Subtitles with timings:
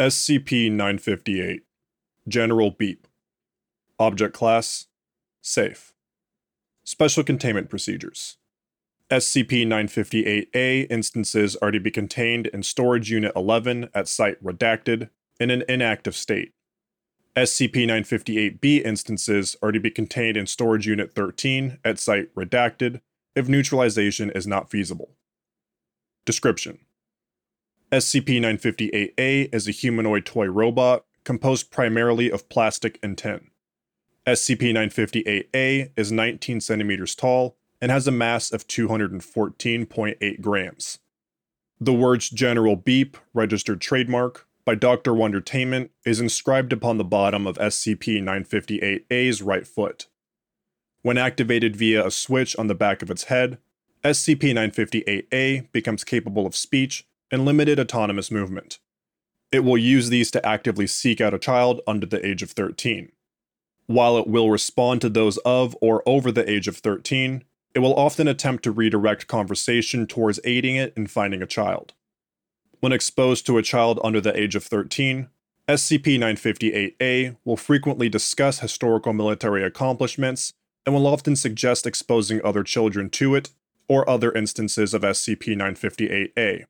[0.00, 1.62] SCP 958
[2.26, 3.06] General Beep.
[3.98, 4.86] Object Class
[5.42, 5.92] Safe.
[6.84, 8.38] Special Containment Procedures.
[9.10, 15.50] SCP 958-A instances are to be contained in Storage Unit 11 at Site Redacted in
[15.50, 16.54] an inactive state.
[17.36, 23.02] SCP 958-B instances are to be contained in Storage Unit 13 at Site Redacted
[23.36, 25.10] if neutralization is not feasible.
[26.24, 26.78] Description
[27.92, 33.48] SCP 958-A is a humanoid toy robot composed primarily of plastic and tin.
[34.28, 41.00] SCP 958-A is 19 centimeters tall and has a mass of 214.8 grams.
[41.80, 45.12] The words General Beep, registered trademark, by Dr.
[45.12, 50.06] Wondertainment is inscribed upon the bottom of SCP 958-A's right foot.
[51.02, 53.58] When activated via a switch on the back of its head,
[54.04, 58.78] SCP 958-A becomes capable of speech and limited autonomous movement.
[59.52, 63.10] It will use these to actively seek out a child under the age of 13.
[63.86, 67.42] While it will respond to those of or over the age of 13,
[67.74, 71.94] it will often attempt to redirect conversation towards aiding it in finding a child.
[72.80, 75.28] When exposed to a child under the age of 13,
[75.68, 80.52] SCP 958-A will frequently discuss historical military accomplishments
[80.86, 83.50] and will often suggest exposing other children to it
[83.88, 86.64] or other instances of SCP 958-A.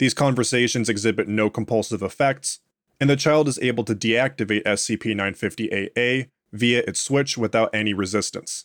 [0.00, 2.60] These conversations exhibit no compulsive effects,
[2.98, 8.64] and the child is able to deactivate SCP 958-A via its switch without any resistance.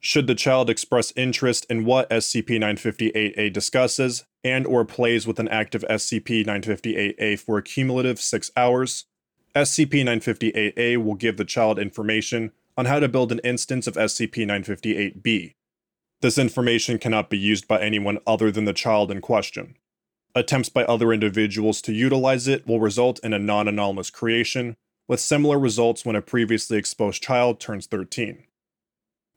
[0.00, 5.84] Should the child express interest in what SCP-958-A discusses and or plays with an active
[5.90, 9.04] SCP-958-A for a cumulative 6 hours,
[9.54, 15.56] SCP-958-A will give the child information on how to build an instance of SCP-958-B.
[16.22, 19.76] This information cannot be used by anyone other than the child in question.
[20.34, 24.76] Attempts by other individuals to utilize it will result in a non-anomalous creation,
[25.08, 28.44] with similar results when a previously exposed child turns 13.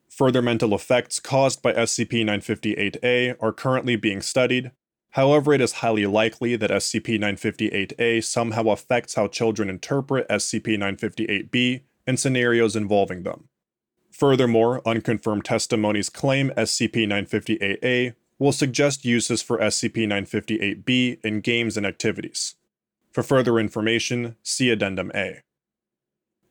[0.09, 4.71] Further mental effects caused by SCP 958-A are currently being studied.
[5.11, 11.82] However, it is highly likely that SCP 958-A somehow affects how children interpret SCP 958-B
[12.05, 13.49] and scenarios involving them.
[14.11, 21.86] Furthermore, unconfirmed testimonies claim SCP 958-A will suggest uses for SCP 958-B in games and
[21.86, 22.55] activities.
[23.09, 25.43] For further information, see Addendum A.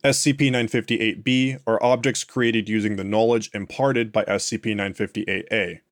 [0.02, 5.82] SCP-958-B are objects created using the knowledge imparted by SCP-958-A.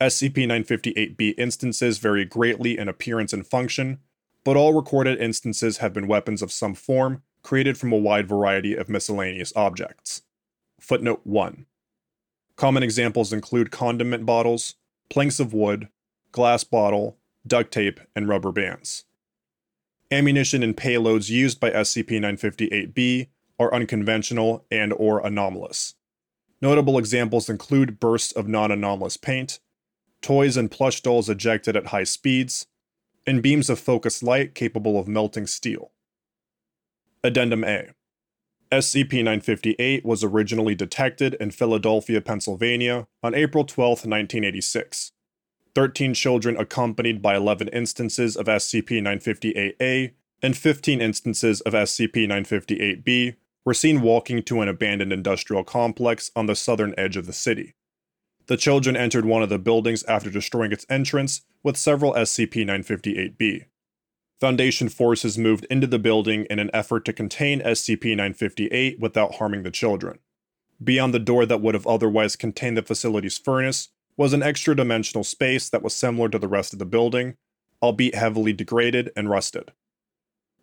[0.00, 4.00] SCP-958-B instances vary greatly in appearance and function,
[4.42, 8.74] but all recorded instances have been weapons of some form created from a wide variety
[8.74, 10.22] of miscellaneous objects.
[10.80, 11.64] Footnote 1.
[12.56, 14.74] Common examples include condiment bottles,
[15.10, 15.88] planks of wood,
[16.32, 19.04] glass bottle, duct tape, and rubber bands.
[20.10, 25.94] Ammunition and payloads used by SCP-958-B are unconventional and or anomalous.
[26.60, 29.60] Notable examples include bursts of non-anomalous paint,
[30.22, 32.66] toys and plush dolls ejected at high speeds,
[33.26, 35.92] and beams of focused light capable of melting steel.
[37.22, 37.90] Addendum A
[38.70, 45.12] SCP-958 was originally detected in Philadelphia, Pennsylvania on April 12, 1986.
[45.74, 50.12] 13 children accompanied by 11 instances of SCP-958-A
[50.42, 53.34] and 15 instances of SCP-958-B
[53.64, 57.74] were seen walking to an abandoned industrial complex on the southern edge of the city.
[58.46, 63.64] The children entered one of the buildings after destroying its entrance with several SCP 958-B.
[64.40, 69.64] Foundation forces moved into the building in an effort to contain SCP 958 without harming
[69.64, 70.20] the children.
[70.82, 75.24] Beyond the door that would have otherwise contained the facility's furnace was an extra dimensional
[75.24, 77.36] space that was similar to the rest of the building,
[77.82, 79.72] albeit heavily degraded and rusted.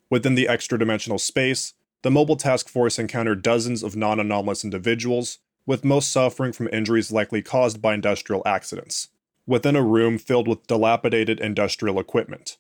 [0.10, 5.40] Within the extra dimensional space, the Mobile Task Force encountered dozens of non anomalous individuals,
[5.66, 9.10] with most suffering from injuries likely caused by industrial accidents,
[9.46, 12.58] within a room filled with dilapidated industrial equipment.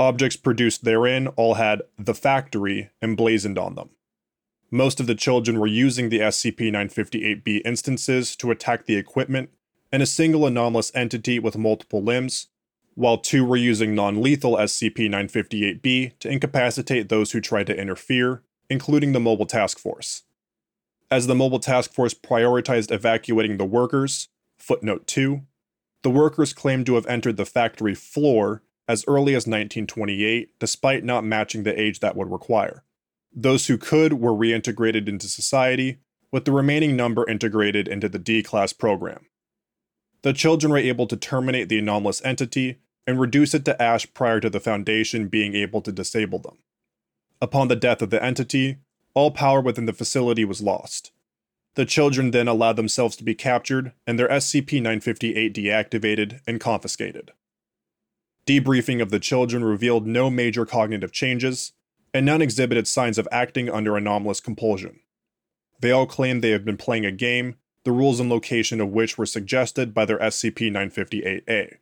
[0.00, 3.90] Objects produced therein all had the factory emblazoned on them.
[4.70, 9.50] Most of the children were using the SCP 958-B instances to attack the equipment
[9.92, 12.48] and a single anomalous entity with multiple limbs,
[12.94, 18.42] while two were using non lethal SCP 958-B to incapacitate those who tried to interfere
[18.70, 20.22] including the Mobile Task Force.
[21.10, 25.42] As the Mobile Task Force prioritized evacuating the workers, footnote 2,
[26.02, 31.22] the workers claimed to have entered the factory floor as early as 1928, despite not
[31.22, 32.82] matching the age that would require.
[33.32, 35.98] Those who could were reintegrated into society,
[36.32, 39.26] with the remaining number integrated into the D class program.
[40.22, 44.40] The children were able to terminate the anomalous entity and reduce it to ash prior
[44.40, 46.58] to the Foundation being able to disable them.
[47.40, 48.78] Upon the death of the entity,
[49.14, 51.12] all power within the facility was lost.
[51.76, 57.30] The children then allowed themselves to be captured and their SCP 958 deactivated and confiscated.
[58.50, 61.70] Debriefing of the children revealed no major cognitive changes,
[62.12, 64.98] and none exhibited signs of acting under anomalous compulsion.
[65.78, 69.16] They all claimed they had been playing a game, the rules and location of which
[69.16, 71.76] were suggested by their SCP 958A.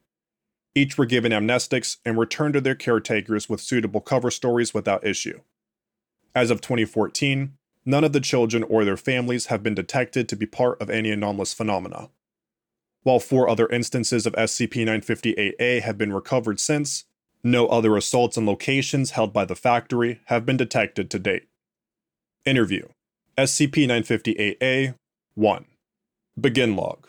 [0.75, 5.41] Each were given amnestics and returned to their caretakers with suitable cover stories without issue.
[6.35, 7.55] As of 2014,
[7.87, 11.11] none of the children or their families have been detected to be part of any
[11.11, 12.11] anomalous phenomena.
[13.09, 17.07] While four other instances of SCP 958A have been recovered since,
[17.43, 21.49] no other assaults on locations held by the factory have been detected to date.
[22.45, 22.87] Interview
[23.39, 24.95] SCP 958A
[25.37, 25.65] 1.
[26.39, 27.09] Begin log.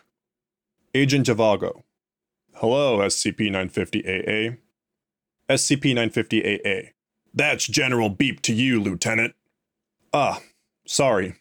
[0.95, 1.81] Agent Javago.
[2.53, 4.57] Hello, SCP 958A.
[5.49, 6.91] SCP 958A.
[7.33, 9.35] That's General Beep to you, Lieutenant.
[10.13, 10.39] Ah,
[10.87, 11.35] sorry.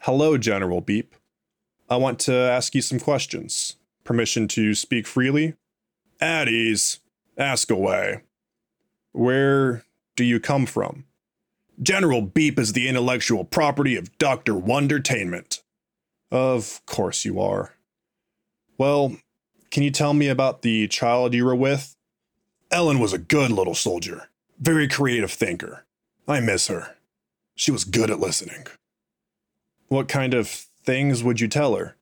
[0.00, 1.14] Hello, General Beep.
[1.88, 3.76] I want to ask you some questions.
[4.04, 5.54] Permission to speak freely?
[6.20, 7.00] At ease.
[7.38, 8.22] Ask away.
[9.12, 9.84] Where
[10.16, 11.04] do you come from?
[11.80, 14.54] General Beep is the intellectual property of Dr.
[14.54, 15.62] Wondertainment.
[16.30, 17.74] Of course you are.
[18.78, 19.16] Well,
[19.70, 21.96] can you tell me about the child you were with?
[22.70, 24.28] Ellen was a good little soldier,
[24.58, 25.84] very creative thinker.
[26.26, 26.96] I miss her.
[27.54, 28.66] She was good at listening.
[29.88, 31.96] What kind of things would you tell her?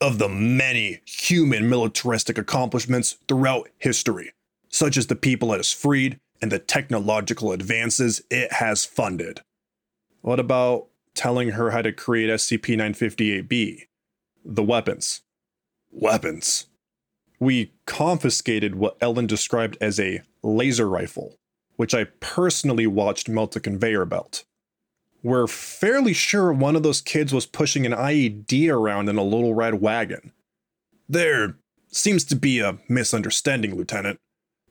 [0.00, 4.32] Of the many human militaristic accomplishments throughout history,
[4.68, 9.40] such as the people it has freed and the technological advances it has funded.
[10.22, 13.86] What about telling her how to create SCP 958B?
[14.44, 15.22] The weapons.
[15.90, 16.66] Weapons.
[17.40, 21.34] We confiscated what Ellen described as a laser rifle,
[21.76, 24.44] which I personally watched melt a conveyor belt.
[25.22, 29.54] We're fairly sure one of those kids was pushing an IED around in a little
[29.54, 30.32] red wagon.
[31.08, 31.56] There
[31.88, 34.18] seems to be a misunderstanding, Lieutenant.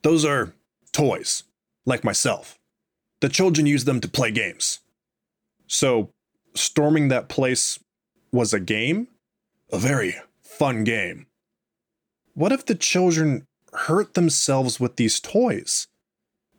[0.04, 0.54] Those are
[0.94, 1.44] toys,
[1.86, 2.58] like myself.
[3.20, 4.80] The children use them to play games.
[5.68, 6.12] So,
[6.56, 7.80] storming that place
[8.32, 9.08] was a game?
[9.72, 11.28] A very fun game.
[12.36, 15.88] What if the children hurt themselves with these toys?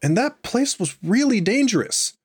[0.02, 2.18] And that place was really dangerous.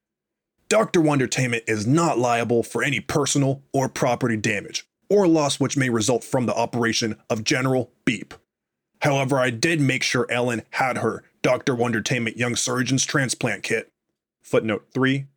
[0.73, 1.01] Dr.
[1.01, 6.23] Wondertainment is not liable for any personal or property damage or loss which may result
[6.23, 8.33] from the operation of General Beep.
[9.03, 11.75] However, I did make sure Ellen had her Dr.
[11.75, 13.91] Wondertainment Young Surgeon's transplant kit.
[14.41, 15.27] Footnote 3.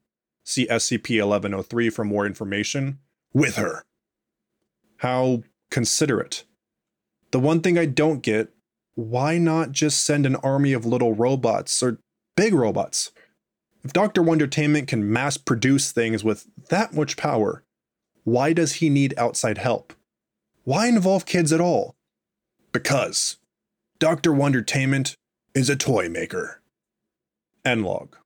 [0.42, 2.98] See SCP 1103 for more information.
[3.34, 3.84] With her.
[5.00, 6.44] How considerate.
[7.32, 8.54] The one thing I don't get
[8.94, 11.98] why not just send an army of little robots or
[12.36, 13.12] big robots?
[13.86, 14.20] If Dr.
[14.20, 17.62] Wondertainment can mass produce things with that much power,
[18.24, 19.92] why does he need outside help?
[20.64, 21.94] Why involve kids at all?
[22.72, 23.36] Because
[24.00, 24.32] Dr.
[24.32, 25.14] Wondertainment
[25.54, 26.60] is a toy maker.
[27.64, 28.16] End log.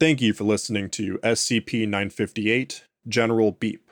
[0.00, 3.90] Thank you for listening to SCP 958 General Beep.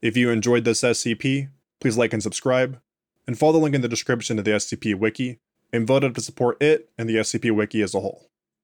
[0.00, 2.80] If you enjoyed this SCP, please like and subscribe,
[3.26, 5.40] and follow the link in the description of the SCP Wiki,
[5.74, 8.30] and vote up to support it and the SCP Wiki as a whole.